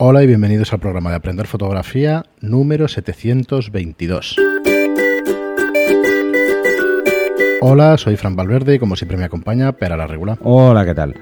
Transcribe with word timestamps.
Hola 0.00 0.22
y 0.22 0.28
bienvenidos 0.28 0.72
al 0.72 0.78
programa 0.78 1.10
de 1.10 1.16
Aprender 1.16 1.48
Fotografía 1.48 2.22
número 2.40 2.86
722. 2.86 4.36
Hola, 7.60 7.98
soy 7.98 8.16
Fran 8.16 8.36
Valverde 8.36 8.76
y 8.76 8.78
como 8.78 8.94
siempre 8.94 9.18
me 9.18 9.24
acompaña 9.24 9.72
Pera 9.72 9.96
la 9.96 10.06
Regula. 10.06 10.38
Hola, 10.44 10.84
¿qué 10.84 10.94
tal? 10.94 11.16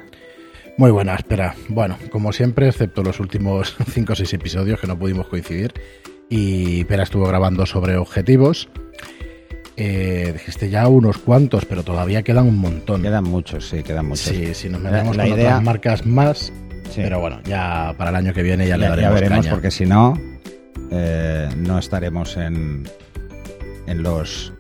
Muy 0.77 0.91
buena, 0.91 1.15
espera. 1.15 1.55
Bueno, 1.71 1.97
como 2.11 2.35
siempre, 2.35 2.69
excepto 2.69 3.03
los 3.03 3.19
últimos 3.19 3.75
5 3.91 4.13
o 4.13 4.17
6 4.17 4.35
episodios 4.35 4.79
que 4.79 4.87
no 4.87 4.99
pudimos 4.99 5.27
coincidir 5.29 5.73
y 6.29 6.85
Pera 6.85 7.05
estuvo 7.05 7.27
grabando 7.27 7.65
sobre 7.65 7.97
objetivos. 7.97 8.69
Eh, 9.79 10.33
dijiste 10.35 10.69
ya 10.69 10.87
unos 10.89 11.17
cuantos, 11.17 11.65
pero 11.65 11.83
todavía 11.83 12.23
quedan 12.23 12.47
un 12.47 12.59
montón. 12.59 13.01
Quedan 13.01 13.25
muchos, 13.25 13.71
sí, 13.71 13.83
quedan 13.83 14.05
muchos. 14.05 14.27
Sí, 14.27 14.53
si 14.53 14.69
nos 14.69 14.83
metemos 14.83 15.17
con 15.17 15.33
otras 15.33 15.63
marcas 15.63 16.05
más, 16.05 16.53
Sí. 16.91 17.03
pero 17.03 17.21
bueno, 17.21 17.41
ya 17.45 17.95
para 17.99 18.11
el 18.11 18.17
año 18.17 18.33
que 18.33 18.43
viene 18.43 18.67
ya, 18.67 18.77
le 18.77 18.87
daremos 18.89 19.03
ya 19.11 19.15
veremos, 19.15 19.39
caña. 19.41 19.51
porque 19.51 19.71
si 19.71 19.85
no, 19.87 20.19
eh, 20.91 21.49
no 21.57 21.79
estaremos 21.79 22.37
en, 22.37 22.85
en 23.87 24.03
los... 24.03 24.53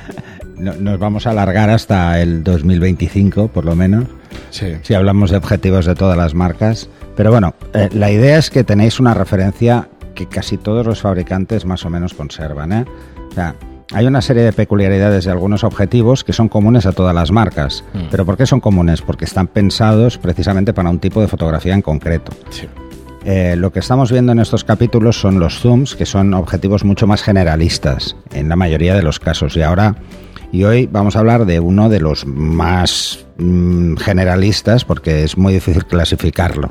no- 0.56 0.74
nos 0.74 0.98
vamos 0.98 1.26
a 1.26 1.30
alargar 1.30 1.70
hasta 1.70 2.20
el 2.20 2.44
2025, 2.44 3.48
por 3.48 3.64
lo 3.64 3.74
menos, 3.74 4.04
Sí, 4.50 4.76
si 4.82 4.94
hablamos 4.94 5.30
de 5.30 5.38
objetivos 5.38 5.86
de 5.86 5.94
todas 5.94 6.16
las 6.16 6.34
marcas. 6.34 6.88
Pero 7.16 7.30
bueno, 7.30 7.54
eh, 7.74 7.88
la 7.92 8.10
idea 8.10 8.36
es 8.38 8.50
que 8.50 8.64
tenéis 8.64 9.00
una 9.00 9.14
referencia 9.14 9.88
que 10.14 10.26
casi 10.26 10.58
todos 10.58 10.86
los 10.86 11.00
fabricantes 11.00 11.64
más 11.64 11.84
o 11.86 11.90
menos 11.90 12.12
conservan. 12.14 12.72
¿eh? 12.72 12.84
O 13.30 13.34
sea, 13.34 13.54
hay 13.92 14.06
una 14.06 14.22
serie 14.22 14.42
de 14.42 14.52
peculiaridades 14.52 15.24
de 15.24 15.30
algunos 15.30 15.64
objetivos 15.64 16.24
que 16.24 16.32
son 16.32 16.48
comunes 16.48 16.86
a 16.86 16.92
todas 16.92 17.14
las 17.14 17.30
marcas. 17.30 17.84
Mm. 17.92 18.10
¿Pero 18.10 18.24
por 18.24 18.36
qué 18.36 18.46
son 18.46 18.60
comunes? 18.60 19.02
Porque 19.02 19.24
están 19.24 19.46
pensados 19.46 20.18
precisamente 20.18 20.72
para 20.72 20.90
un 20.90 20.98
tipo 20.98 21.20
de 21.20 21.28
fotografía 21.28 21.74
en 21.74 21.82
concreto. 21.82 22.32
sí. 22.50 22.68
Eh, 23.24 23.54
lo 23.56 23.70
que 23.72 23.78
estamos 23.78 24.10
viendo 24.10 24.32
en 24.32 24.40
estos 24.40 24.64
capítulos 24.64 25.20
son 25.20 25.38
los 25.38 25.60
zooms, 25.60 25.94
que 25.94 26.06
son 26.06 26.34
objetivos 26.34 26.84
mucho 26.84 27.06
más 27.06 27.22
generalistas 27.22 28.16
en 28.32 28.48
la 28.48 28.56
mayoría 28.56 28.96
de 28.96 29.02
los 29.02 29.20
casos. 29.20 29.56
Y 29.56 29.62
ahora 29.62 29.94
y 30.52 30.64
hoy 30.64 30.86
vamos 30.86 31.16
a 31.16 31.20
hablar 31.20 31.46
de 31.46 31.60
uno 31.60 31.88
de 31.88 31.98
los 31.98 32.26
más 32.26 33.24
mm, 33.38 33.96
generalistas, 33.96 34.84
porque 34.84 35.24
es 35.24 35.38
muy 35.38 35.54
difícil 35.54 35.86
clasificarlo. 35.86 36.70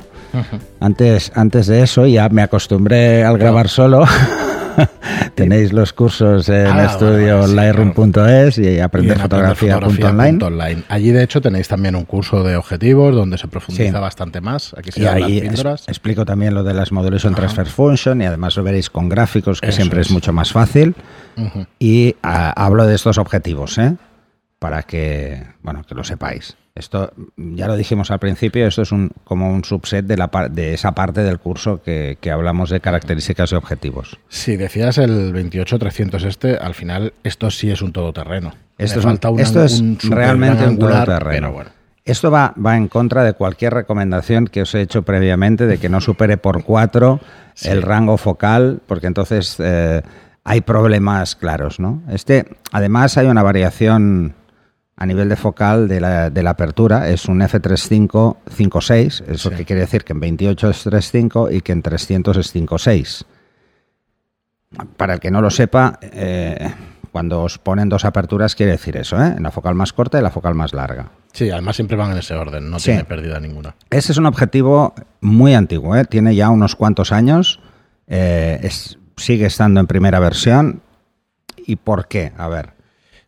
Antes, 0.80 1.32
antes 1.36 1.67
de 1.67 1.82
eso 1.82 2.06
ya 2.06 2.30
me 2.30 2.44
acostumbré 2.44 3.26
al 3.26 3.38
grabar 3.40 3.67
solo. 3.67 4.06
Tenéis 5.42 5.73
los 5.73 5.92
cursos 5.94 6.47
en 6.50 6.67
Ah, 6.67 6.86
estudio 6.86 7.47
lightroom.es 7.47 8.58
y 8.59 8.80
aprender 8.80 9.17
en 9.17 9.22
fotografía.online. 9.23 10.83
Allí, 10.88 11.11
de 11.11 11.23
hecho, 11.23 11.42
tenéis 11.42 11.67
también 11.67 11.95
un 11.95 12.06
curso 12.06 12.44
de 12.44 12.56
objetivos 12.56 13.16
donde 13.16 13.38
se 13.38 13.48
profundiza 13.48 13.92
Sí. 13.98 14.00
bastante 14.00 14.39
más. 14.39 14.75
Aquí 14.78 14.92
se 14.92 15.00
Y 15.02 15.03
las 15.03 15.16
ahí 15.16 15.42
píldoras. 15.42 15.88
explico 15.88 16.25
también 16.25 16.53
lo 16.53 16.64
de 16.64 16.73
las 16.75 16.92
Modulation 16.92 17.33
Ajá. 17.33 17.42
Transfer 17.42 17.66
Function 17.67 18.22
y 18.22 18.25
además 18.25 18.56
lo 18.56 18.64
veréis 18.64 18.89
con 18.89 19.09
gráficos, 19.09 19.61
que 19.61 19.70
Eso 19.70 19.78
siempre 19.78 20.02
es. 20.02 20.08
es. 20.08 20.14
mucho 20.14 20.31
más 20.31 20.52
fácil. 20.52 20.95
Y 21.80 22.16
ah, 22.22 22.53
hablo 22.55 22.86
de 22.86 22.94
estos 22.95 23.17
objetivos, 23.17 23.78
¿eh? 23.80 23.95
Para 24.59 24.83
que, 24.83 25.44
bueno, 25.64 25.81
que 25.88 25.95
lo 25.95 26.03
sepáis. 26.03 26.55
Esto, 26.73 27.11
ya 27.36 27.67
lo 27.67 27.75
dijimos 27.75 28.11
al 28.11 28.19
principio, 28.19 28.66
esto 28.66 28.81
es 28.81 28.91
un, 28.91 29.11
como 29.25 29.52
un 29.52 29.66
subset 29.66 30.05
de, 30.05 30.16
la, 30.16 30.30
de 30.50 30.73
esa 30.73 30.94
parte 30.94 31.22
del 31.22 31.38
curso 31.39 31.81
que, 31.83 32.17
que 32.22 32.31
hablamos 32.31 32.69
de 32.69 32.80
características 32.80 33.52
y 33.52 33.55
objetivos. 33.55 34.17
Si 34.30 34.55
decías 34.55 34.97
el 34.97 35.33
28300 35.33 36.23
este, 36.23 36.55
al 36.55 36.73
final 36.73 37.14
esto 37.23 37.52
sí 37.52 37.69
es 37.72 37.81
un 37.81 37.92
todoterreno. 37.92 38.53
Esto 38.77 38.99
es, 38.99 39.05
falta 39.05 39.30
un 39.30 39.39
esto 39.42 39.64
es 39.64 39.80
un 39.81 39.97
realmente 40.09 40.66
un 40.67 40.80
todoterreno. 40.80 41.30
pero 41.30 41.52
bueno. 41.52 41.69
Esto 42.03 42.31
va, 42.31 42.53
va 42.64 42.77
en 42.77 42.88
contra 42.88 43.23
de 43.23 43.33
cualquier 43.33 43.73
recomendación 43.73 44.47
que 44.47 44.64
os 44.64 44.73
he 44.73 44.81
hecho 44.81 45.03
previamente 45.03 45.67
de 45.67 45.77
que 45.77 45.88
no 45.89 46.02
supere 46.02 46.38
por 46.38 46.64
4 46.64 47.19
Sí. 47.53 47.67
el 47.69 47.81
rango 47.81 48.17
focal, 48.17 48.80
porque 48.88 49.08
entonces 49.08 49.58
eh, 49.59 50.02
hay 50.45 50.61
problemas 50.61 51.36
claros, 51.36 51.80
¿no? 51.81 52.02
Este, 52.09 52.45
además 52.72 53.17
hay 53.17 53.27
una 53.27 53.44
variación 53.44 54.33
a 55.02 55.06
nivel 55.08 55.30
de 55.30 55.36
focal 55.36 55.88
de 55.88 56.00
la, 56.00 56.30
de 56.30 56.44
la 56.44 56.52
apertura, 56.52 57.10
es 57.10 57.26
un 57.26 57.39
f3.5 57.42 58.38
5.6, 58.56 59.23
eso 59.28 59.50
Sí. 59.50 59.56
que 59.56 59.66
quiere 59.66 59.82
decir 59.82 60.04
que 60.04 60.14
en 60.14 60.20
28 60.20 60.70
es 60.70 60.86
3.5 60.86 61.52
y 61.52 61.62
que 61.62 61.72
en 61.72 61.82
300 61.82 62.38
es 62.38 62.54
5.6. 62.54 63.26
Para 64.98 65.16
el 65.16 65.20
que 65.20 65.32
no 65.32 65.42
lo 65.42 65.50
sepa, 65.50 66.00
eh, 66.02 66.72
cuando 67.11 67.42
os 67.42 67.58
ponen 67.58 67.90
dos 67.90 68.06
aperturas 68.06 68.56
quiere 68.56 68.73
decir 68.73 68.95
eso, 68.95 69.22
¿eh? 69.22 69.34
En 69.36 69.44
la 69.44 69.52
focal 69.52 69.76
más 69.76 69.92
corta 69.92 70.17
y 70.20 70.22
la 70.22 70.30
focal 70.30 70.56
más 70.56 70.72
larga. 70.73 71.10
Sí, 71.34 71.50
además 71.50 71.76
siempre 71.76 71.98
van 71.98 72.11
en 72.11 72.20
ese 72.20 72.36
orden, 72.36 72.70
no 72.70 72.80
Sí. 72.80 72.86
tiene 72.92 73.04
pérdida 73.04 73.40
ninguna. 73.40 73.76
Ese 73.90 74.11
es 74.14 74.17
un 74.17 74.28
objetivo 74.28 74.94
muy 75.20 75.54
antiguo, 75.56 75.95
¿eh? 75.95 76.06
tiene 76.06 76.36
ya 76.36 76.50
unos 76.50 76.76
cuantos 76.76 77.11
años, 77.11 77.60
eh, 78.08 78.60
es- 78.64 78.98
sigue 79.17 79.45
estando 79.48 79.80
en 79.80 79.88
primera 79.88 80.20
versión. 80.20 80.82
¿Y 81.58 81.76
por 81.76 82.08
qué? 82.08 82.32
A 82.38 82.48
ver. 82.48 82.73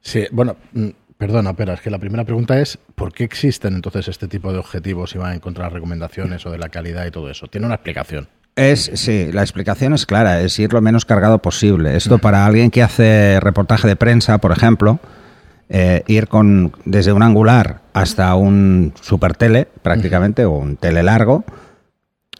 Sí, 0.01 0.25
bueno, 0.31 0.56
mm, 0.73 0.88
perdona, 1.23 1.53
pero 1.53 1.72
es 1.72 1.79
que 1.79 1.89
la 1.89 2.00
primera 2.00 2.25
pregunta 2.25 2.59
es 2.59 2.78
¿por 2.95 3.13
qué 3.13 3.23
existen 3.23 3.75
entonces 3.75 4.09
este 4.09 4.28
tipo 4.28 4.51
de 4.51 4.59
objetivos 4.59 5.16
y 5.16 5.19
van 5.19 5.35
en 5.35 5.39
contra 5.39 5.63
de 5.63 5.67
las 5.67 5.73
recomendaciones 5.73 6.45
o 6.45 6.51
de 6.51 6.57
la 6.57 6.67
calidad 6.67 7.06
y 7.06 7.11
todo 7.11 7.29
eso? 7.29 7.47
Tiene 7.47 7.66
una 7.66 7.75
explicación. 7.75 8.28
Es, 8.57 8.91
sí, 8.95 9.31
la 9.31 9.41
explicación 9.41 9.94
es 9.94 10.06
clara, 10.06 10.41
es 10.41 10.59
ir 10.59 10.73
lo 10.73 10.81
menos 10.81 11.06
cargado 11.06 11.39
posible. 11.39 11.95
Esto 11.95 12.17
para 12.17 12.45
alguien 12.45 12.72
que 12.72 12.83
hace 12.83 13.39
reportaje 13.39 13.88
de 13.88 13.95
prensa, 13.95 14.38
por 14.39 14.51
ejemplo, 14.51 15.00
eh, 15.69 16.03
ir 16.07 16.28
con 16.28 16.73
desde 16.83 17.13
un 17.13 17.23
angular 17.23 17.79
hasta 17.94 18.35
un 18.35 18.94
super 19.00 19.33
tele, 19.33 19.69
prácticamente, 19.81 20.44
o 20.44 20.51
un 20.51 20.75
tele 20.75 21.03
largo, 21.03 21.45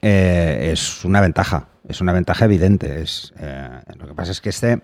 eh, 0.02 0.72
es 0.74 1.06
una 1.06 1.22
ventaja, 1.22 1.68
es 1.88 2.02
una 2.02 2.12
ventaja 2.12 2.44
evidente. 2.44 3.02
Es, 3.02 3.34
eh, 3.40 3.70
lo 3.98 4.08
que 4.08 4.14
pasa 4.14 4.34
es 4.34 4.42
que 4.42 4.50
este, 4.50 4.82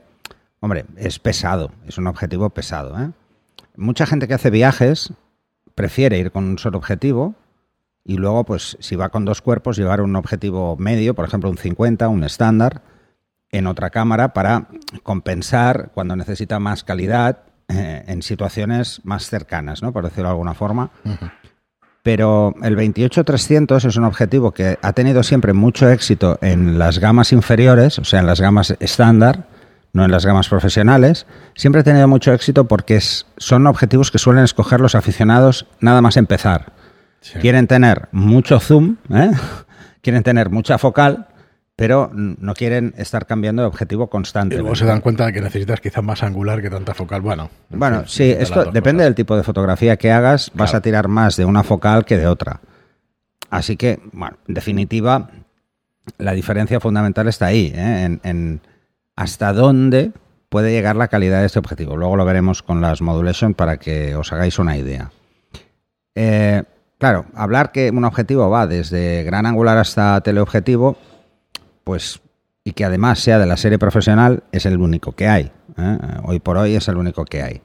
hombre, 0.62 0.86
es 0.96 1.20
pesado, 1.20 1.74
es 1.86 1.98
un 1.98 2.08
objetivo 2.08 2.50
pesado. 2.50 2.98
¿eh? 2.98 3.10
Mucha 3.80 4.06
gente 4.06 4.28
que 4.28 4.34
hace 4.34 4.50
viajes 4.50 5.14
prefiere 5.74 6.20
ir 6.20 6.32
con 6.32 6.44
un 6.44 6.60
solo 6.60 6.78
objetivo 6.78 7.36
y 8.04 8.18
luego, 8.18 8.44
pues, 8.44 8.76
si 8.82 8.98
va 8.98 9.08
con 9.08 9.24
dos 9.24 9.42
cuerpos, 9.42 9.78
llevar 9.78 10.02
un 10.02 10.18
objetivo 10.18 10.76
medio, 10.78 11.16
por 11.16 11.26
ejemplo, 11.26 11.50
un 11.50 11.58
50, 11.58 12.10
un 12.10 12.26
estándar, 12.26 12.82
en 13.52 13.68
otra 13.68 13.90
cámara 13.90 14.34
para 14.34 14.68
compensar 15.02 15.92
cuando 15.94 16.18
necesita 16.18 16.60
más 16.60 16.84
calidad 16.84 17.44
eh, 17.70 18.04
en 18.08 18.22
situaciones 18.22 19.00
más 19.06 19.30
cercanas, 19.30 19.82
¿no? 19.82 19.94
Por 19.94 20.04
decirlo 20.04 20.26
de 20.26 20.32
alguna 20.32 20.54
forma. 20.54 20.92
Pero 22.04 22.54
el 22.62 22.76
28300 22.76 23.86
es 23.86 23.96
un 23.96 24.04
objetivo 24.04 24.52
que 24.52 24.78
ha 24.82 24.94
tenido 24.94 25.24
siempre 25.24 25.54
mucho 25.54 25.90
éxito 25.90 26.38
en 26.42 26.78
las 26.78 27.00
gamas 27.00 27.32
inferiores, 27.32 27.98
o 27.98 28.04
sea, 28.04 28.20
en 28.20 28.26
las 28.26 28.42
gamas 28.42 28.76
estándar, 28.80 29.48
no 29.94 30.06
en 30.06 30.12
las 30.12 30.26
gamas 30.26 30.50
profesionales. 30.50 31.26
Siempre 31.56 31.82
ha 31.82 31.84
tenido 31.84 32.08
mucho 32.08 32.32
éxito 32.34 32.68
porque 32.68 32.96
es- 32.98 33.26
son 33.38 33.66
objetivos 33.68 34.12
que 34.12 34.20
suelen 34.20 34.44
escoger 34.44 34.80
los 34.82 34.96
aficionados 34.96 35.66
nada 35.80 36.02
más 36.02 36.18
empezar. 36.18 36.74
Sí. 37.22 37.40
Quieren 37.40 37.68
tener 37.68 38.08
mucho 38.12 38.60
zoom, 38.60 38.98
¿eh? 39.14 39.32
quieren 40.02 40.24
tener 40.24 40.50
mucha 40.50 40.78
focal, 40.78 41.28
pero 41.76 42.12
no 42.14 42.54
quieren 42.54 42.94
estar 42.98 43.26
cambiando 43.26 43.62
de 43.62 43.68
objetivo 43.68 44.06
Y 44.06 44.08
constantemente. 44.10 44.62
luego 44.62 44.76
se 44.76 44.86
dan 44.86 45.02
cuenta 45.02 45.26
de 45.26 45.34
que 45.34 45.42
necesitas 45.42 45.80
quizás 45.82 46.04
más 46.04 46.24
angular 46.24 46.62
que 46.62 46.70
tanta 46.70 46.94
focal. 46.94 47.22
Bueno, 47.22 47.50
en 47.72 47.80
Bueno, 47.80 48.04
sí, 48.06 48.32
esto 48.38 48.66
depende 48.66 49.00
cosas. 49.02 49.06
del 49.06 49.16
tipo 49.16 49.36
de 49.38 49.44
fotografía 49.44 49.98
que 49.98 50.12
hagas, 50.12 50.52
vas 50.54 50.74
a 50.74 50.82
tirar 50.82 51.08
más 51.08 51.36
de 51.38 51.46
una 51.46 51.64
focal 51.64 52.06
que 52.06 52.18
de 52.18 52.28
otra. 52.28 52.60
Así 53.50 53.76
que, 53.78 54.00
bueno, 54.14 54.38
en 54.48 54.54
definitiva, 54.54 55.30
la 56.18 56.34
diferencia 56.34 56.80
fundamental 56.80 57.28
está 57.28 57.48
ahí, 57.48 57.72
¿eh? 57.76 58.04
en, 58.04 58.20
en 58.24 58.62
hasta 59.20 59.52
dónde 59.52 60.14
puede 60.48 60.72
llegar 60.72 60.96
la 60.96 61.10
calidad 61.10 61.42
de 61.42 61.48
este 61.48 61.60
objetivo. 61.60 61.98
Luego 61.98 62.16
lo 62.16 62.24
veremos 62.24 62.64
con 62.64 62.80
las 62.80 63.02
modulation 63.02 63.54
para 63.54 63.76
que 63.76 64.16
os 64.16 64.32
hagáis 64.32 64.60
una 64.60 64.78
idea. 64.78 65.12
Eh, 66.16 66.64
claro, 66.98 67.26
hablar 67.36 67.74
que 67.74 67.90
un 67.90 68.06
objetivo 68.06 68.50
va 68.50 68.66
desde 68.66 69.24
gran 69.24 69.46
angular 69.46 69.78
hasta 69.78 70.22
teleobjetivo, 70.22 70.96
pues 71.84 72.22
y 72.64 72.72
que 72.72 72.86
además 72.86 73.20
sea 73.20 73.40
de 73.40 73.46
la 73.46 73.58
serie 73.58 73.78
profesional 73.78 74.44
es 74.54 74.66
el 74.66 74.80
único 74.80 75.12
que 75.12 75.28
hay. 75.28 75.52
¿eh? 75.78 75.98
Hoy 76.24 76.40
por 76.40 76.56
hoy 76.56 76.76
es 76.76 76.88
el 76.88 76.96
único 76.96 77.26
que 77.26 77.44
hay. 77.44 77.62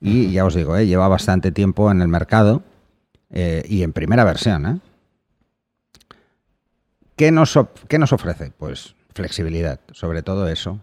Y 0.00 0.30
ya 0.30 0.44
os 0.44 0.54
digo, 0.54 0.76
¿eh? 0.76 0.86
lleva 0.86 1.08
bastante 1.08 1.50
tiempo 1.50 1.90
en 1.90 2.02
el 2.02 2.08
mercado 2.08 2.62
y 3.30 3.82
en 3.82 3.92
primera 3.92 4.22
versión. 4.22 4.80
¿Qué, 7.16 7.32
nos, 7.32 7.58
qué 7.88 7.98
nos 7.98 8.12
ofrece? 8.12 8.52
Pues 8.56 8.94
flexibilidad, 9.14 9.80
sobre 9.92 10.22
todo 10.22 10.48
eso. 10.48 10.80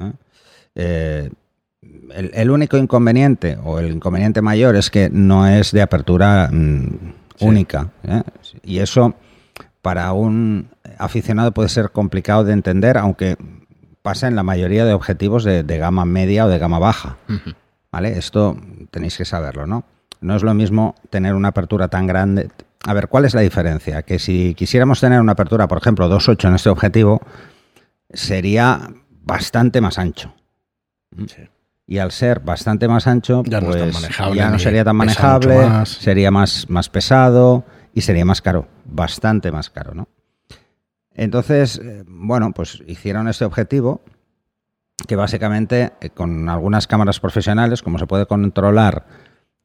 ¿eh? 0.00 0.12
Eh, 0.74 1.30
el, 2.14 2.30
el 2.34 2.50
único 2.50 2.76
inconveniente 2.76 3.58
o 3.62 3.78
el 3.80 3.90
inconveniente 3.90 4.40
mayor 4.40 4.76
es 4.76 4.90
que 4.90 5.10
no 5.10 5.46
es 5.48 5.72
de 5.72 5.82
apertura 5.82 6.48
mm, 6.52 6.86
Sí. 7.36 7.46
única. 7.46 7.88
¿eh? 8.04 8.22
Y 8.62 8.78
eso 8.78 9.14
para 9.80 10.12
un 10.12 10.68
aficionado 10.98 11.52
puede 11.52 11.68
ser 11.70 11.90
complicado 11.90 12.44
de 12.44 12.52
entender, 12.52 12.98
aunque 12.98 13.36
pasa 14.02 14.28
en 14.28 14.36
la 14.36 14.42
mayoría 14.42 14.84
de 14.84 14.92
objetivos 14.92 15.42
de, 15.42 15.62
de 15.64 15.78
gama 15.78 16.04
media 16.04 16.46
o 16.46 16.48
de 16.48 16.58
gama 16.58 16.78
baja. 16.78 17.16
¿Vale? 17.90 18.16
Esto 18.18 18.56
tenéis 18.90 19.16
que 19.16 19.24
saberlo, 19.24 19.66
¿no? 19.66 19.84
No 20.20 20.36
es 20.36 20.42
lo 20.42 20.54
mismo 20.54 20.94
tener 21.10 21.34
una 21.34 21.48
apertura 21.48 21.88
tan 21.88 22.06
grande, 22.06 22.48
a 22.86 22.94
ver, 22.94 23.08
¿cuál 23.08 23.24
es 23.24 23.34
la 23.34 23.40
diferencia? 23.40 24.02
Que 24.02 24.18
si 24.18 24.54
quisiéramos 24.54 25.00
tener 25.00 25.20
una 25.20 25.32
apertura, 25.32 25.66
por 25.68 25.78
ejemplo, 25.78 26.08
2.8 26.08 26.48
en 26.48 26.54
este 26.54 26.68
objetivo, 26.68 27.20
sería 28.12 28.92
bastante 29.22 29.80
más 29.80 29.98
ancho. 29.98 30.34
Y 31.86 31.98
al 31.98 32.12
ser 32.12 32.40
bastante 32.40 32.88
más 32.88 33.06
ancho, 33.06 33.42
ya 33.44 33.60
no, 33.60 33.68
pues, 33.68 34.08
ya 34.34 34.50
no 34.50 34.58
sería 34.58 34.84
tan 34.84 34.96
manejable, 34.96 35.56
sería 35.84 36.30
más, 36.30 36.68
más 36.70 36.88
pesado 36.88 37.64
y 37.92 38.00
sería 38.00 38.24
más 38.24 38.40
caro, 38.40 38.68
bastante 38.84 39.52
más 39.52 39.68
caro, 39.68 39.94
¿no? 39.94 40.08
Entonces, 41.14 41.78
eh, 41.78 42.04
bueno, 42.06 42.52
pues 42.52 42.82
hicieron 42.86 43.28
este 43.28 43.44
objetivo 43.44 44.02
que 45.06 45.16
básicamente 45.16 45.92
eh, 46.00 46.10
con 46.10 46.48
algunas 46.48 46.86
cámaras 46.86 47.20
profesionales, 47.20 47.82
como 47.82 47.98
se 47.98 48.06
puede 48.06 48.26
controlar 48.26 49.06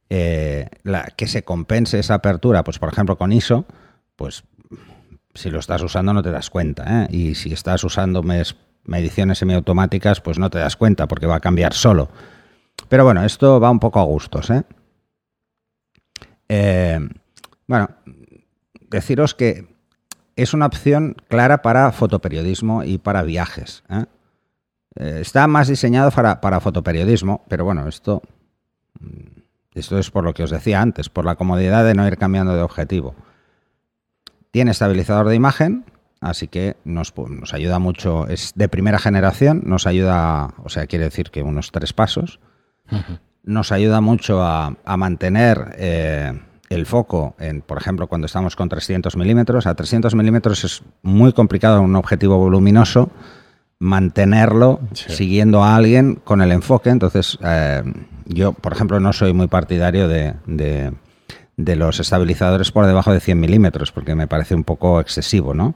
eh, 0.09 0.69
la, 0.83 1.05
que 1.15 1.27
se 1.27 1.43
compense 1.43 1.99
esa 1.99 2.15
apertura, 2.15 2.63
pues 2.63 2.79
por 2.79 2.89
ejemplo 2.89 3.17
con 3.17 3.31
ISO, 3.31 3.65
pues 4.15 4.43
si 5.37 5.49
lo 5.49 5.59
estás 5.59 5.81
usando 5.81 6.13
no 6.13 6.23
te 6.23 6.31
das 6.31 6.49
cuenta. 6.49 7.03
¿eh? 7.03 7.07
Y 7.11 7.35
si 7.35 7.53
estás 7.53 7.83
usando 7.83 8.23
mediciones 8.83 9.37
semiautomáticas, 9.37 10.21
pues 10.21 10.39
no 10.39 10.49
te 10.49 10.57
das 10.59 10.75
cuenta 10.75 11.07
porque 11.07 11.27
va 11.27 11.35
a 11.35 11.39
cambiar 11.39 11.73
solo. 11.73 12.09
Pero 12.89 13.03
bueno, 13.03 13.23
esto 13.23 13.59
va 13.59 13.69
un 13.69 13.79
poco 13.79 13.99
a 13.99 14.03
gustos. 14.03 14.49
¿eh? 14.49 14.63
bueno, 17.67 17.89
deciros 18.89 19.35
que 19.35 19.67
es 20.35 20.53
una 20.53 20.67
opción 20.67 21.15
clara 21.27 21.61
para 21.61 21.91
fotoperiodismo 21.91 22.83
y 22.83 22.97
para 22.97 23.23
viajes. 23.23 23.83
está 24.95 25.47
más 25.47 25.67
diseñado 25.67 26.11
para, 26.11 26.41
para, 26.41 26.59
fotoperiodismo, 26.59 27.43
pero 27.47 27.65
bueno, 27.65 27.87
esto 27.87 28.21
esto 29.77 29.99
es 29.99 30.09
por 30.09 30.23
lo 30.23 30.33
que 30.33 30.43
os 30.43 30.49
decía 30.49 30.81
antes, 30.81 31.09
por 31.09 31.23
la 31.23 31.35
comodidad 31.35 31.85
de 31.85 31.93
no 31.93 32.07
ir 32.07 32.17
cambiando 32.17 32.55
de 32.55 32.63
objetivo. 32.63 33.13
Tiene 34.51 34.71
estabilizador 34.71 35.27
de 35.27 35.35
imagen, 35.35 35.85
así 36.21 36.47
que 36.47 36.77
nos, 36.83 37.13
nos 37.15 37.53
ayuda 37.53 37.79
mucho, 37.79 38.27
es 38.27 38.53
de 38.55 38.69
primera 38.69 38.99
generación, 38.99 39.63
nos 39.65 39.87
ayuda, 39.87 40.53
o 40.63 40.69
sea, 40.69 40.87
quiere 40.87 41.05
decir 41.05 41.29
que 41.31 41.43
unos 41.43 41.71
tres 41.71 41.93
pasos, 41.93 42.39
nos 43.43 43.71
ayuda 43.71 44.01
mucho 44.01 44.41
a, 44.43 44.75
mantener 44.97 45.75
eh, 45.77 46.39
el 46.69 46.85
foco, 46.85 47.35
en, 47.39 47.61
por 47.61 47.77
ejemplo, 47.77 48.07
cuando 48.07 48.25
estamos 48.25 48.55
con 48.55 48.69
300 48.69 49.15
milímetros. 49.15 49.67
A 49.67 49.75
300 49.75 50.15
milímetros 50.15 50.63
es 50.63 50.83
muy 51.01 51.33
complicado 51.33 51.81
un 51.81 51.95
objetivo 51.95 52.37
voluminoso 52.37 53.09
mantenerlo 53.79 54.79
siguiendo 54.93 55.63
a 55.63 55.75
alguien 55.75 56.15
con 56.15 56.41
el 56.41 56.51
enfoque. 56.51 56.89
Entonces, 56.89 57.37
eh, 57.43 57.83
yo, 58.25 58.53
por 58.53 58.73
ejemplo, 58.73 58.99
no 58.99 59.13
soy 59.13 59.33
muy 59.33 59.47
partidario 59.47 60.07
de, 60.07 60.33
de, 60.45 60.93
los 61.57 61.99
estabilizadores 61.99 62.71
por 62.71 62.85
debajo 62.85 63.11
de 63.11 63.19
100 63.19 63.39
milímetros, 63.39 63.91
porque 63.91 64.15
me 64.15 64.27
parece 64.27 64.55
un 64.55 64.63
poco 64.63 65.01
excesivo, 65.01 65.53
¿no? 65.53 65.75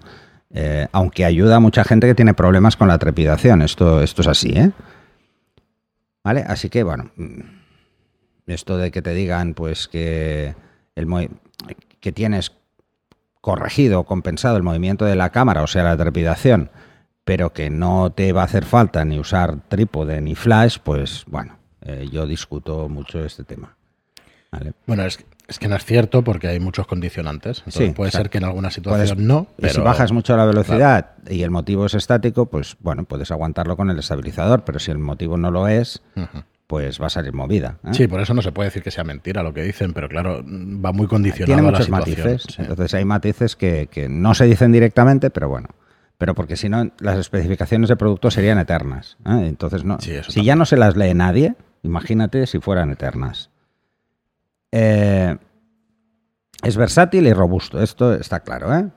Eh, 0.54 0.88
aunque 0.92 1.26
ayuda 1.26 1.56
a 1.56 1.60
mucha 1.60 1.84
gente 1.84 2.08
que 2.08 2.16
tiene 2.16 2.34
problemas 2.34 2.78
con 2.78 2.88
la 2.88 3.00
trepidación. 3.00 3.62
Esto, 3.62 4.02
esto 4.02 4.22
es 4.22 4.28
así, 4.28 4.50
¿eh? 4.50 4.72
¿Vale? 6.24 6.44
Así 6.48 6.70
que, 6.70 6.84
bueno, 6.84 7.12
mm, 7.16 7.40
esto 8.48 8.78
de 8.78 8.92
que 8.92 9.02
te 9.02 9.14
digan, 9.14 9.54
pues, 9.54 9.88
que, 9.88 10.56
el 10.96 11.30
que 12.00 12.12
tienes 12.12 12.52
corregido 13.40 14.04
compensado 14.04 14.58
el 14.58 14.64
movimiento 14.64 15.06
de 15.06 15.16
la 15.16 15.32
cámara, 15.32 15.64
o 15.64 15.68
sea, 15.68 15.84
la 15.84 15.98
trepidación, 15.98 16.70
pero 17.24 17.54
que 17.54 17.70
no 17.70 18.12
te 18.12 18.34
va 18.34 18.42
a 18.42 18.46
hacer 18.46 18.66
falta 18.66 19.04
ni 19.04 19.20
usar 19.20 19.62
trípode 19.68 20.22
ni 20.22 20.36
flash, 20.36 20.78
pues 20.84 21.24
bueno, 21.28 21.58
eh, 21.82 22.08
yo 22.12 22.28
discuto 22.28 22.88
mucho 22.88 23.24
este 23.26 23.44
tema. 23.44 23.78
Bueno, 24.86 25.06
es, 25.06 25.18
que 25.60 25.68
no 25.68 25.76
es 25.76 25.86
cierto 25.86 26.24
porque 26.24 26.48
hay 26.48 26.60
muchos 26.60 26.86
condicionantes. 26.86 27.64
puede 27.96 28.12
ser 28.12 28.30
que 28.30 28.38
en 28.38 28.44
alguna 28.44 28.70
situación 28.70 29.26
no. 29.26 29.48
Pero, 29.58 29.74
si 29.74 29.82
bajas 29.82 30.12
mucho 30.12 30.36
la 30.36 30.46
velocidad 30.46 31.12
y 31.30 31.44
el 31.44 31.52
motivo 31.52 31.86
es 31.86 31.94
estático, 31.94 32.48
pues 32.48 32.76
bueno, 32.80 33.06
puedes 33.06 33.32
aguantarlo 33.32 33.78
con 33.78 33.90
el 33.90 34.00
estabilizador, 34.00 34.64
pero 34.64 34.80
si 34.80 34.92
el 34.92 34.98
motivo 34.98 35.38
no 35.38 35.52
lo 35.52 35.68
es, 35.68 36.02
pues 36.68 37.02
va 37.02 37.08
a 37.08 37.10
salir 37.10 37.34
movida. 37.34 37.78
¿eh? 37.86 37.94
Sí, 37.94 38.08
por 38.08 38.22
eso 38.22 38.34
no 38.34 38.42
se 38.42 38.52
puede 38.52 38.68
decir 38.68 38.84
que 38.84 38.92
sea 38.92 39.04
mentira 39.04 39.44
lo 39.44 39.54
que 39.54 39.64
dicen, 39.64 39.94
pero 39.94 40.10
claro, 40.10 40.44
va 40.44 40.92
muy 40.92 41.08
condicionado. 41.08 41.56
Tiene 41.56 41.62
muchos 41.62 41.90
matices. 41.90 42.46
Entonces 42.58 42.94
hay 42.94 43.06
matices 43.06 43.56
que, 43.56 43.88
que 43.90 44.10
no 44.10 44.34
se 44.34 44.46
dicen 44.46 44.72
directamente, 44.72 45.30
pero 45.30 45.50
bueno 45.50 45.70
pero 46.22 46.36
porque 46.36 46.56
si 46.56 46.70
no, 46.70 46.92
las 47.00 47.18
especificaciones 47.18 47.90
de 47.90 47.96
producto 47.96 48.30
serían 48.30 48.60
eternas. 48.60 49.18
¿eh? 49.26 49.48
Entonces, 49.48 49.84
no, 49.84 49.98
si 50.00 50.44
ya 50.44 50.56
no 50.56 50.66
se 50.66 50.78
las 50.78 50.96
lee 50.96 51.16
nadie, 51.16 51.56
imagínate 51.82 52.46
si 52.46 52.60
fueran 52.60 52.92
eternas. 52.92 53.50
Eh, 54.72 55.38
es 56.64 56.78
versátil 56.78 57.28
y 57.28 57.34
robusto, 57.34 57.82
esto 57.82 58.14
está 58.14 58.42
claro, 58.42 58.74
¿eh? 58.76 58.90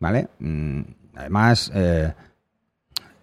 ¿Vale? 0.00 0.28
Mm, 0.38 0.80
además, 1.16 1.70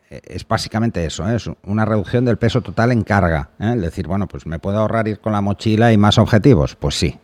es 0.10 0.48
básicamente 0.48 1.06
eso, 1.06 1.28
es 1.30 1.50
una 1.64 1.86
reducción 1.86 2.26
del 2.26 2.38
peso 2.38 2.62
total 2.62 2.92
en 2.92 3.04
carga. 3.04 3.50
Es 3.60 3.82
decir, 3.82 4.08
bueno, 4.08 4.28
pues 4.28 4.46
me 4.46 4.60
puedo 4.60 4.80
ahorrar 4.80 5.08
ir 5.08 5.20
con 5.20 5.34
la 5.34 5.42
mochila 5.42 5.92
y 5.92 5.98
más 5.98 6.18
objetivos. 6.18 6.76
Pues 6.76 6.96
sí. 6.96 7.20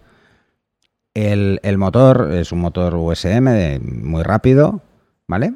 El, 1.13 1.77
motor 1.77 2.31
es 2.31 2.51
un 2.51 2.59
motor 2.59 2.95
USM 2.95 3.79
muy 3.81 4.23
rápido, 4.23 4.81
¿vale? 5.27 5.55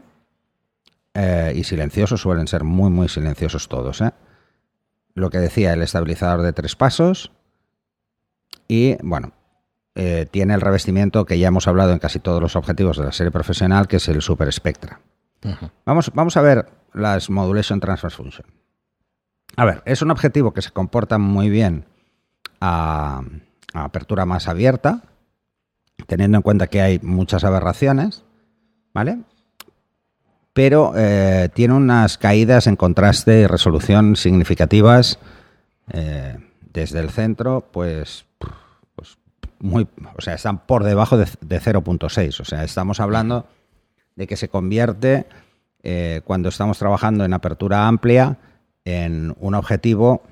Eh, 1.13 1.53
y 1.55 1.63
silenciosos, 1.63 2.21
suelen 2.21 2.47
ser 2.47 2.65
muy, 2.65 2.89
muy 2.89 3.07
silenciosos 3.07 3.69
todos. 3.69 4.01
¿eh? 4.01 4.11
Lo 5.13 5.29
que 5.29 5.37
decía, 5.37 5.71
el 5.71 5.81
estabilizador 5.81 6.41
de 6.41 6.51
tres 6.51 6.75
pasos. 6.75 7.31
Y 8.67 8.97
bueno, 9.03 9.31
eh, 9.95 10.27
tiene 10.29 10.53
el 10.53 10.61
revestimiento 10.61 11.25
que 11.25 11.39
ya 11.39 11.47
hemos 11.47 11.67
hablado 11.67 11.93
en 11.93 11.99
casi 11.99 12.19
todos 12.19 12.41
los 12.41 12.55
objetivos 12.55 12.97
de 12.97 13.05
la 13.05 13.11
serie 13.11 13.31
profesional, 13.31 13.87
que 13.87 13.97
es 13.97 14.07
el 14.07 14.21
Super 14.21 14.51
Spectra. 14.51 14.99
vamos, 15.85 16.11
vamos 16.13 16.37
a 16.37 16.41
ver 16.41 16.67
las 16.93 17.29
Modulation 17.29 17.79
Transfer 17.79 18.11
Function. 18.11 18.47
A 19.55 19.65
ver, 19.65 19.83
es 19.85 20.01
un 20.01 20.11
objetivo 20.11 20.53
que 20.53 20.61
se 20.61 20.71
comporta 20.71 21.17
muy 21.17 21.49
bien 21.49 21.85
a 22.59 23.21
apertura 23.73 24.25
más 24.25 24.47
abierta, 24.47 25.03
teniendo 26.07 26.37
en 26.37 26.41
cuenta 26.41 26.67
que 26.67 26.81
hay 26.81 26.99
muchas 26.99 27.43
aberraciones, 27.43 28.23
¿vale? 28.93 29.19
pero 30.55 30.93
eh, 30.95 31.49
tiene 31.53 31.73
unas 31.73 32.17
caídas 32.17 32.65
en 32.67 32.77
contraste 32.77 33.41
y 33.41 33.45
resolución 33.45 34.15
significativas 34.15 35.19
eh, 35.91 36.37
desde 36.71 37.01
el 37.01 37.09
centro, 37.09 37.67
pues, 37.73 38.23
pues, 38.34 38.34
muy, 39.59 39.87
o 40.15 40.21
sea, 40.21 40.35
están 40.35 40.59
por 40.65 40.83
debajo 40.83 41.17
de, 41.17 41.25
0.6. 41.25 42.39
O 42.39 42.45
sea, 42.45 42.63
estamos 42.63 42.99
hablando 42.99 43.47
de 44.15 44.27
que 44.27 44.37
se 44.37 44.49
convierte 44.49 45.25
eh, 45.83 46.21
cuando 46.25 46.49
estamos 46.49 46.77
trabajando 46.77 47.25
en 47.25 47.33
apertura 47.33 47.87
amplia 47.87 48.37
en 48.85 49.35
un 49.39 49.55
objetivo 49.55 50.23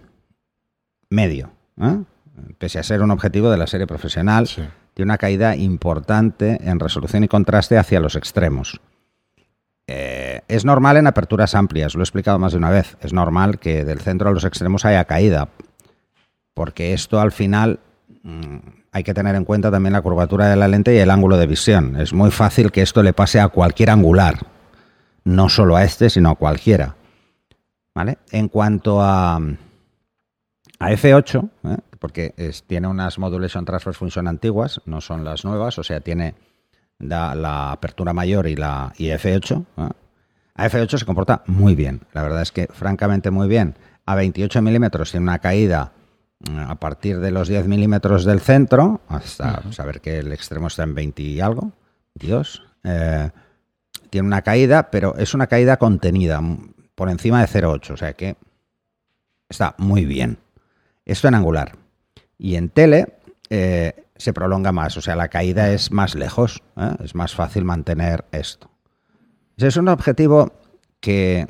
medio, 1.09 1.51
pese 2.57 2.79
a 2.79 2.83
ser 2.83 3.01
un 3.01 3.12
objetivo 3.12 3.50
de 3.50 3.57
la 3.57 3.67
serie 3.67 3.88
profesional, 3.88 4.48
tiene 4.93 5.09
una 5.09 5.17
caída 5.17 5.55
importante 5.55 6.59
en 6.62 6.79
resolución 6.79 7.24
y 7.24 7.27
contraste 7.27 7.77
hacia 7.77 8.00
los 8.00 8.15
extremos. 8.15 8.79
Eh, 9.88 10.41
es 10.48 10.65
normal 10.65 10.98
en 10.98 11.07
aperturas 11.07 11.55
amplias, 11.55 11.95
lo 11.95 12.01
he 12.01 12.03
explicado 12.03 12.39
más 12.39 12.53
de 12.53 12.57
una 12.57 12.69
vez. 12.69 12.98
Es 13.01 13.13
normal 13.13 13.59
que 13.59 13.83
del 13.83 14.00
centro 14.00 14.29
a 14.29 14.33
los 14.33 14.45
extremos 14.45 14.86
haya 14.86 15.05
caída, 15.05 15.50
porque 16.53 16.93
esto 16.93 17.19
al 17.19 17.31
final 17.31 17.79
hay 18.92 19.03
que 19.03 19.13
tener 19.13 19.36
en 19.36 19.44
cuenta 19.44 19.70
también 19.70 19.94
la 19.94 20.01
curvatura 20.01 20.48
de 20.48 20.56
la 20.56 20.68
lente 20.68 20.96
y 20.96 20.98
el 20.98 21.12
ángulo 21.12 21.38
de 21.38 21.46
visión. 21.46 21.98
Es 21.98 22.13
muy 22.13 22.32
fácil 22.32 22.72
que 22.72 22.82
esto 22.82 23.03
le 23.03 23.13
pase 23.13 23.39
a 23.39 23.50
cualquier 23.50 23.89
angular, 23.89 24.39
no 25.25 25.50
solo 25.50 25.75
a 25.75 25.84
este, 25.84 26.10
sino 26.10 26.30
a 26.30 26.36
cualquiera. 26.36 26.96
¿Vale? 27.96 28.18
En 28.32 28.48
cuanto 28.48 29.01
a, 29.01 29.36
a 29.36 30.92
F8, 30.92 31.50
¿eh? 31.65 31.77
porque 32.00 32.34
tiene 32.65 32.88
unas 32.88 33.20
Modulation 33.20 33.65
Transfer 33.65 33.94
Function 33.94 34.27
antiguas, 34.27 34.82
no 34.86 35.00
son 35.00 35.24
las 35.24 35.46
nuevas, 35.46 35.77
o 35.77 35.84
sea, 35.84 36.00
tiene 36.00 36.36
da 37.00 37.36
la 37.36 37.72
apertura 37.72 38.13
mayor 38.13 38.48
y 38.48 38.56
la 38.56 38.94
F8. 38.98 39.65
A 40.56 40.68
F8 40.68 40.98
se 40.98 41.06
comporta 41.06 41.44
muy 41.48 41.75
bien, 41.75 42.01
la 42.13 42.24
verdad 42.24 42.42
es 42.42 42.51
que 42.51 42.68
francamente 42.68 43.32
muy 43.32 43.48
bien. 43.48 43.75
A 44.06 44.15
28 44.15 44.62
milímetros 44.62 45.12
tiene 45.12 45.24
una 45.24 45.39
caída 45.39 45.94
mm, 45.94 46.02
a 46.51 46.75
partir 46.75 47.19
de 47.19 47.31
los 47.31 47.47
10 47.47 47.67
milímetros 47.67 48.25
del 48.25 48.41
centro, 48.41 49.01
hasta 49.07 49.71
saber 49.71 50.01
que 50.01 50.19
el 50.19 50.31
extremo 50.31 50.67
está 50.67 50.83
en 50.83 50.95
20 50.95 51.21
y 51.21 51.39
algo, 51.39 51.71
22. 52.15 52.63
Eh, 52.83 53.29
tiene 54.09 54.27
una 54.27 54.41
caída, 54.41 54.91
pero 54.91 55.15
es 55.17 55.33
una 55.33 55.47
caída 55.47 55.77
contenida, 55.77 56.41
por 56.95 57.09
encima 57.09 57.41
de 57.41 57.47
0,8, 57.47 57.91
o 57.91 57.97
sea 57.97 58.13
que 58.13 58.35
está 59.50 59.75
muy 59.77 60.05
bien. 60.05 60.38
Esto 61.05 61.27
en 61.27 61.35
angular. 61.35 61.77
Y 62.38 62.55
en 62.55 62.69
tele, 62.69 63.17
eh, 63.50 64.05
se 64.15 64.33
prolonga 64.33 64.71
más, 64.71 64.97
o 64.97 65.01
sea, 65.01 65.15
la 65.15 65.29
caída 65.29 65.71
es 65.71 65.91
más 65.91 66.15
lejos, 66.15 66.62
¿eh? 66.77 66.95
es 67.03 67.15
más 67.15 67.33
fácil 67.33 67.65
mantener 67.65 68.25
esto. 68.31 68.69
es 69.57 69.77
un 69.77 69.88
objetivo 69.88 70.53
que 71.00 71.47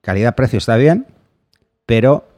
calidad-precio 0.00 0.58
está 0.58 0.76
bien, 0.76 1.06
pero 1.86 2.29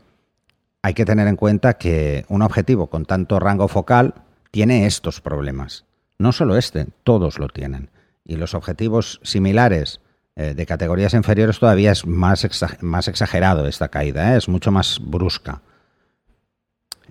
hay 0.82 0.94
que 0.94 1.04
tener 1.04 1.28
en 1.28 1.36
cuenta 1.36 1.74
que 1.74 2.24
un 2.28 2.42
objetivo 2.42 2.88
con 2.88 3.04
tanto 3.04 3.38
rango 3.38 3.68
focal 3.68 4.14
tiene 4.50 4.86
estos 4.86 5.20
problemas. 5.20 5.84
No 6.18 6.32
solo 6.32 6.56
este, 6.56 6.86
todos 7.04 7.38
lo 7.38 7.48
tienen. 7.48 7.90
Y 8.24 8.36
los 8.36 8.54
objetivos 8.54 9.20
similares 9.22 10.00
eh, 10.36 10.54
de 10.54 10.66
categorías 10.66 11.14
inferiores 11.14 11.58
todavía 11.58 11.92
es 11.92 12.06
más, 12.06 12.44
exagerado 12.44 13.66
esta 13.66 13.88
caída, 13.88 14.34
¿eh? 14.34 14.38
es 14.38 14.48
mucho 14.48 14.70
más 14.72 15.00
brusca. 15.00 15.62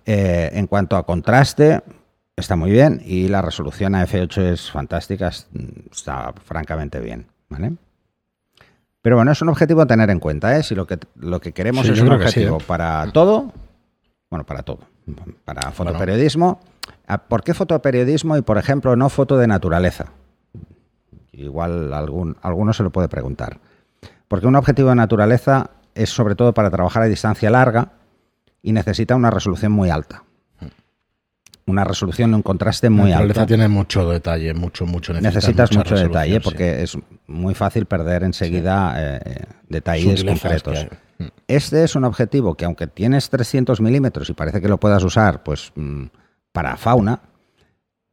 Eh, 0.06 0.50
en 0.54 0.68
cuanto 0.68 0.98
a 0.98 1.06
contraste, 1.06 1.82
está 2.36 2.56
muy 2.56 2.72
bien 2.72 3.02
y 3.06 3.28
la 3.28 3.42
resolución 3.42 3.96
a 3.96 4.06
F8 4.06 4.42
es 4.52 4.72
fantástica, 4.72 5.32
está 5.92 6.34
francamente 6.44 7.00
bien. 7.00 7.28
¿vale? 7.50 7.74
Pero 9.02 9.16
bueno, 9.16 9.32
es 9.32 9.42
un 9.42 9.50
objetivo 9.50 9.82
a 9.82 9.88
tener 9.88 10.10
en 10.10 10.20
cuenta. 10.20 10.58
¿eh? 10.58 10.64
Si 10.64 10.76
lo 10.76 10.86
que, 10.86 11.00
lo 11.16 11.40
que 11.40 11.54
queremos 11.54 11.88
es 11.88 12.00
un 12.02 12.12
objetivo 12.12 12.60
para 12.60 13.10
todo, 13.12 13.52
bueno, 14.32 14.46
para 14.46 14.64
todo, 14.64 14.80
para 15.44 15.72
fotoperiodismo. 15.72 16.62
Ah, 17.06 17.18
¿Por 17.18 17.44
qué 17.44 17.54
fotoperiodismo 17.54 18.38
y, 18.38 18.42
por 18.42 18.58
ejemplo, 18.58 18.96
no 18.96 19.10
foto 19.10 19.38
de 19.38 19.46
naturaleza? 19.46 20.14
Igual 21.34 21.94
algún, 21.94 22.38
alguno 22.42 22.72
se 22.72 22.82
lo 22.82 22.92
puede 22.92 23.10
preguntar. 23.10 23.60
Porque 24.30 24.48
un 24.48 24.56
objetivo 24.56 24.90
de 24.90 24.96
naturaleza 24.96 25.72
es 25.94 26.10
sobre 26.10 26.36
todo 26.36 26.54
para 26.54 26.72
trabajar 26.72 27.04
a 27.04 27.08
distancia 27.08 27.50
larga 27.50 27.92
y 28.62 28.72
necesita 28.72 29.18
una 29.18 29.30
resolución 29.30 29.74
muy 29.74 29.90
alta. 29.90 30.24
Una 31.72 31.86
resolución, 31.86 32.34
un 32.34 32.42
contraste 32.42 32.90
muy 32.90 33.14
alto. 33.14 33.40
La 33.40 33.46
tiene 33.46 33.70
mucho 33.70 34.10
detalle, 34.10 34.54
mucho, 34.54 34.86
mucho. 34.86 35.14
Necesitas 35.14 35.72
mucho 35.72 35.96
detalle 35.96 36.42
porque 36.42 36.84
es 36.84 36.98
muy 37.28 37.56
fácil 37.56 37.86
perder 37.86 38.24
enseguida 38.24 38.94
eh, 38.98 39.46
detalles 39.70 40.24
concretos. 40.26 40.88
Este 41.48 41.86
es 41.86 41.96
un 41.96 42.04
objetivo 42.04 42.56
que 42.56 42.66
aunque 42.66 42.88
tienes 42.88 43.30
300 43.30 43.80
milímetros 43.80 44.30
y 44.30 44.34
parece 44.34 44.60
que 44.60 44.68
lo 44.68 44.80
puedas 44.80 45.02
usar 45.04 45.44
pues 45.44 45.72
mm, 45.76 46.08
para 46.52 46.76
fauna, 46.76 47.22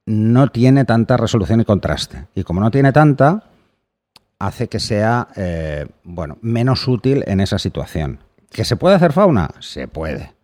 no 0.07 0.47
tiene 0.49 0.85
tanta 0.85 1.17
resolución 1.17 1.61
y 1.61 1.65
contraste. 1.65 2.27
Y 2.37 2.45
como 2.45 2.61
no 2.61 2.71
tiene 2.71 2.93
tanta, 2.93 3.43
hace 4.39 4.69
que 4.69 4.79
sea 4.79 5.27
eh, 5.35 5.87
bueno, 6.05 6.39
menos 6.43 6.87
útil 6.87 7.25
en 7.27 7.41
esa 7.41 7.59
situación. 7.59 8.21
¿Que 8.51 8.65
se 8.65 8.77
puede 8.77 8.95
hacer 8.95 9.13
fauna? 9.13 9.51
Se 9.59 9.89
puede. 9.89 10.38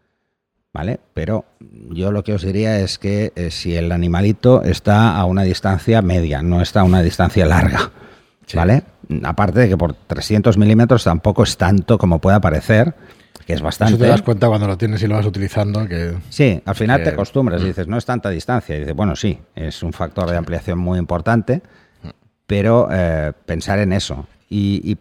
¿Vale? 0.75 0.99
Pero 1.15 1.45
yo 1.61 2.11
lo 2.11 2.25
que 2.25 2.35
os 2.35 2.43
diría 2.43 2.81
es 2.81 2.99
que 2.99 3.33
eh, 3.37 3.53
si 3.53 3.77
el 3.77 3.93
animalito 3.93 4.65
está 4.65 5.17
a 5.17 5.25
una 5.25 5.43
distancia 5.43 6.03
media, 6.03 6.43
no 6.43 6.61
está 6.61 6.81
a 6.81 6.85
una 6.85 7.01
distancia 7.01 7.47
larga. 7.47 7.93
¿Vale? 8.53 8.83
Aparte 9.23 9.61
de 9.61 9.69
que 9.69 9.77
por 9.77 9.95
300 9.95 10.59
milímetros 10.59 11.05
tampoco 11.05 11.45
es 11.45 11.57
tanto 11.57 11.97
como 11.97 12.19
pueda 12.19 12.41
parecer, 12.41 12.93
que 13.47 13.53
es 13.53 13.63
bastante. 13.63 13.95
Eso 13.95 14.03
te 14.03 14.09
das 14.09 14.23
cuenta 14.23 14.49
cuando 14.49 14.67
lo 14.67 14.77
tienes 14.77 15.01
y 15.03 15.07
lo 15.07 15.15
vas 15.15 15.27
utilizando. 15.27 15.87
que 15.87 16.17
Sí, 16.29 16.61
al 16.65 16.75
final 16.75 17.05
te 17.05 17.11
acostumbras 17.11 17.63
y 17.63 17.67
dices, 17.67 17.87
no 17.87 17.97
es 17.97 18.05
tanta 18.05 18.31
distancia. 18.31 18.75
Y 18.75 18.81
dices, 18.81 18.95
bueno, 18.97 19.15
sí, 19.15 19.39
es 19.55 19.81
un 19.85 19.93
factor 19.93 20.29
de 20.29 20.37
ampliación 20.37 20.79
muy 20.79 20.99
importante, 20.99 21.63
pero 22.49 22.89
eh, 22.91 23.33
pensar 23.47 23.79
en 23.79 23.93
eso. 23.93 24.27
Y, 24.51 24.93
y, 24.93 24.99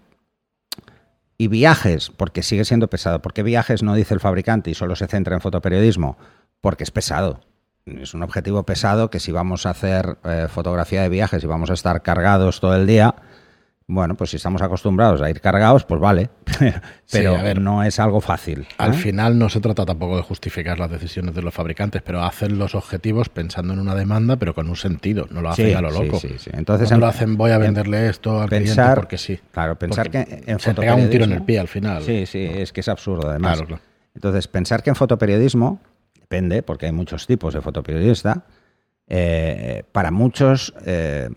viajes, 1.38 2.10
porque 2.10 2.44
sigue 2.44 2.66
siendo 2.66 2.88
pesado. 2.90 3.22
¿Por 3.22 3.34
qué 3.34 3.44
viajes 3.44 3.84
no 3.84 3.96
dice 3.96 4.14
el 4.14 4.20
fabricante 4.20 4.72
y 4.72 4.74
solo 4.76 4.96
se 4.96 5.08
centra 5.08 5.36
en 5.36 5.42
fotoperiodismo? 5.42 6.18
Porque 6.62 6.84
es 6.84 6.92
pesado. 6.92 7.42
Es 7.86 8.14
un 8.14 8.24
objetivo 8.24 8.64
pesado 8.64 9.10
que 9.10 9.20
si 9.20 9.32
vamos 9.32 9.66
a 9.66 9.72
hacer 9.72 10.18
eh, 10.24 10.48
fotografía 10.50 11.02
de 11.02 11.10
viajes 11.10 11.44
y 11.44 11.48
vamos 11.48 11.70
a 11.70 11.74
estar 11.74 12.02
cargados 12.02 12.62
todo 12.62 12.76
el 12.76 12.88
día, 12.88 13.16
bueno, 13.94 14.16
pues 14.16 14.32
si 14.32 14.38
estamos 14.38 14.62
acostumbrados 14.62 15.22
a 15.22 15.30
ir 15.30 15.40
cargados, 15.40 15.84
pues 15.84 16.02
vale, 16.02 16.30
pero 17.12 17.38
no 17.56 17.84
es 17.84 18.00
algo 18.00 18.22
fácil. 18.22 18.68
Al 18.78 18.94
¿eh? 18.94 18.98
final 18.98 19.38
no 19.38 19.50
se 19.50 19.60
trata 19.62 19.86
tampoco 19.86 20.18
de 20.18 20.24
justificar 20.24 20.80
las 20.80 20.90
decisiones 20.90 21.36
de 21.36 21.42
los 21.42 21.54
fabricantes, 21.54 22.02
pero 22.02 22.24
hacen 22.24 22.58
los 22.58 22.76
objetivos 22.76 23.30
pensando 23.30 23.74
en 23.74 23.80
una 23.80 23.96
demanda, 23.96 24.38
pero 24.38 24.56
con 24.56 24.70
un 24.70 24.76
sentido, 24.76 25.28
no 25.30 25.42
lo 25.42 25.50
hacen 25.50 25.76
a 25.76 25.82
lo 25.82 25.92
loco. 25.92 26.20
Sí, 26.20 26.36
Entonces 26.52 26.90
no 26.92 26.98
lo 26.98 27.08
hacen 27.08 27.38
voy 27.38 27.52
a 27.52 27.58
venderle 27.58 28.10
esto 28.10 28.42
al 28.42 28.50
cliente 28.50 28.84
porque 28.96 29.18
sí. 29.18 29.40
Claro, 29.52 29.78
pensar 29.78 30.10
que 30.10 30.44
en 30.46 30.60
se 30.60 30.74
pega 30.74 30.96
un 30.96 31.10
tiro 31.10 31.26
en 31.26 31.34
el 31.34 31.44
pie 31.44 31.60
al 31.60 31.68
final. 31.68 32.04
Sí, 32.04 32.26
sí, 32.26 32.44
es 32.44 32.74
que 32.74 32.82
es 32.82 32.88
absurdo 32.90 33.30
además. 33.30 33.64
Entonces, 34.16 34.48
pensar 34.48 34.84
que 34.84 34.90
en 34.90 34.96
fotoperiodismo, 34.96 35.80
depende, 36.20 36.62
porque 36.62 36.86
hay 36.86 36.92
muchos 36.92 37.26
tipos 37.26 37.54
de 37.54 37.62
fotoperiodista, 37.62 38.46
eh, 39.08 39.84
para 39.92 40.12
muchos... 40.12 40.74
Eh, 40.86 41.30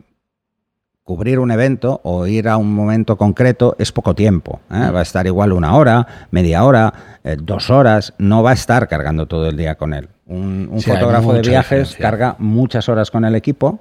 cubrir 1.06 1.38
un 1.38 1.52
evento 1.52 2.00
o 2.02 2.26
ir 2.26 2.48
a 2.48 2.56
un 2.56 2.74
momento 2.74 3.16
concreto 3.16 3.76
es 3.78 3.92
poco 3.92 4.16
tiempo. 4.16 4.58
¿eh? 4.72 4.90
Va 4.90 4.98
a 4.98 5.02
estar 5.02 5.24
igual 5.24 5.52
una 5.52 5.76
hora, 5.76 6.04
media 6.32 6.64
hora, 6.64 6.92
eh, 7.22 7.36
dos 7.40 7.70
horas. 7.70 8.12
No 8.18 8.42
va 8.42 8.50
a 8.50 8.54
estar 8.54 8.88
cargando 8.88 9.26
todo 9.26 9.48
el 9.48 9.56
día 9.56 9.76
con 9.76 9.94
él. 9.94 10.08
Un, 10.26 10.68
fotógrafo 10.84 11.32
de 11.32 11.42
viajes 11.42 11.94
carga 11.94 12.34
muchas 12.40 12.88
horas 12.88 13.12
con 13.12 13.24
el 13.24 13.36
equipo. 13.36 13.78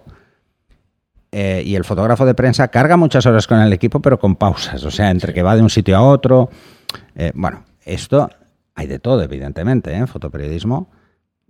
Eh, 1.31 1.63
y 1.65 1.73
el 1.73 1.83
fotógrafo 1.83 2.27
de 2.27 2.35
prensa 2.35 2.67
carga 2.67 2.95
muchas 2.95 3.25
horas 3.25 3.47
con 3.47 3.59
el 3.59 3.73
equipo, 3.73 3.99
pero 3.99 4.19
con 4.19 4.35
pausas. 4.35 4.83
O 4.83 4.91
sea, 4.91 5.09
entre 5.09 5.33
que 5.33 5.41
va 5.41 5.55
de 5.55 5.63
un 5.63 5.71
sitio 5.71 5.97
a 5.97 6.03
otro. 6.03 6.51
bueno, 7.33 7.63
esto 7.85 8.29
hay 8.75 8.85
de 8.85 8.99
todo, 8.99 9.23
evidentemente, 9.23 9.91
en 9.95 10.07
fotoperiodismo 10.07 10.89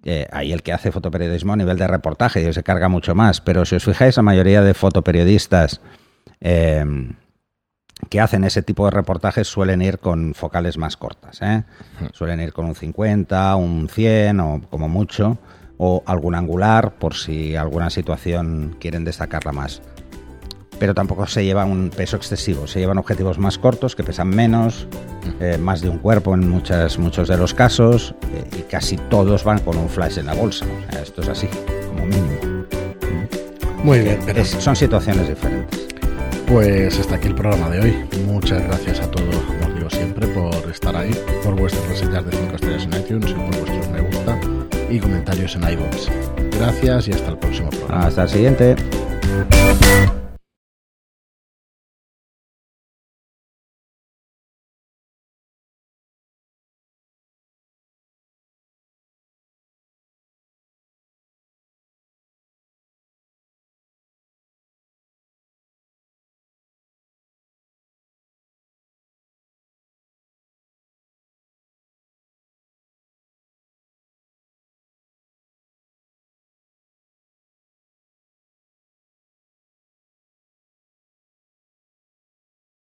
eh, 0.08 0.28
ahí 0.32 0.54
el 0.54 0.62
que 0.62 0.72
hace 0.72 0.92
fotoperiodismo 0.92 1.54
a 1.54 1.56
nivel 1.56 1.78
de 1.78 1.88
reportaje 1.88 2.54
se 2.54 2.64
carga 2.64 2.90
mucho 2.90 3.16
más, 3.16 3.42
pero 3.42 3.66
si 3.66 3.76
os 3.76 3.84
fijáis, 3.84 4.16
la 4.16 4.24
mayoría 4.24 4.62
de 4.62 4.76
fotoperiodistas 4.76 5.82
em, 6.40 7.14
que 8.10 8.22
hacen 8.22 8.44
ese 8.44 8.62
tipo 8.62 8.86
de 8.86 8.92
reportajes 8.92 9.48
suelen 9.48 9.82
ir 9.82 9.98
con 9.98 10.36
focales 10.36 10.78
más 10.78 10.96
cortas. 10.96 11.42
¿eh? 11.42 11.64
Suelen 12.14 12.40
ir 12.40 12.54
con 12.54 12.66
un 12.66 12.76
50, 12.76 13.56
un 13.56 13.90
100 13.90 14.40
o 14.42 14.62
como 14.70 14.88
mucho, 14.88 15.40
o 15.78 16.04
algún 16.06 16.36
angular 16.36 16.94
por 17.00 17.16
si 17.16 17.56
alguna 17.56 17.90
situación 17.90 18.78
quieren 18.80 19.06
destacarla 19.06 19.54
más 19.54 19.82
pero 20.80 20.94
tampoco 20.94 21.28
se 21.28 21.44
lleva 21.44 21.66
un 21.66 21.90
peso 21.90 22.18
excesivo. 22.18 22.68
Se 22.68 22.80
llevan 22.80 22.98
objetivos 22.98 23.38
más 23.38 23.58
cortos 23.58 23.96
que 23.96 24.04
pesan 24.04 24.30
menos, 24.30 24.88
eh, 25.40 25.58
más 25.58 25.82
de 25.82 25.90
un 25.90 26.00
cuerpo 26.00 26.34
en 26.34 26.50
muchas, 26.50 26.98
muchos 26.98 27.28
de 27.28 27.38
los 27.38 27.54
casos, 27.54 28.16
eh, 28.34 28.60
y 28.60 28.62
casi 28.64 28.98
todos 28.98 29.44
van 29.44 29.60
con 29.60 29.78
un 29.78 29.90
flash 29.90 30.20
en 30.20 30.28
la 30.28 30.34
bolsa. 30.34 30.66
esto 31.02 31.22
es 31.22 31.30
así, 31.30 31.48
como 31.88 32.06
mínimo. 32.06 32.66
Muy 33.84 34.00
bien, 34.00 34.20
pero... 34.26 34.44
son 34.44 34.76
situaciones 34.76 35.28
diferentes. 35.28 35.86
Pues 36.48 37.00
hasta 37.00 37.16
aquí 37.16 37.28
el 37.28 37.36
programa 37.36 37.70
de 37.70 37.80
hoy. 37.82 38.06
Muchas 38.26 38.62
gracias 38.64 39.00
a 39.00 39.10
todos, 39.10 39.36
como 39.36 39.68
os 39.68 39.76
digo 39.76 39.90
siempre, 39.90 40.28
por 40.28 40.72
estar 40.72 40.96
ahí, 40.96 41.12
por 41.44 41.56
vuestras 41.56 41.88
reseñas 41.88 42.26
de 42.26 42.32
5 42.32 42.56
estrellas 42.56 42.84
en 42.84 43.00
iTunes, 43.00 43.34
por 43.34 43.58
vuestros 43.58 43.90
me 43.90 44.02
gusta 44.02 44.40
y 44.90 45.00
comentarios 45.00 45.56
en 45.56 45.64
iVoox. 45.64 46.10
Gracias 46.58 47.08
y 47.08 47.12
hasta 47.12 47.30
el 47.30 47.38
próximo 47.38 47.70
programa. 47.70 48.08
Hasta 48.08 48.24
el 48.24 48.30
siguiente. 48.30 48.76